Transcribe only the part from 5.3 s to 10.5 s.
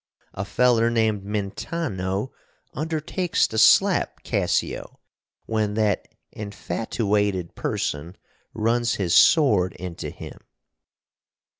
when that infatooated person runs his sword into him.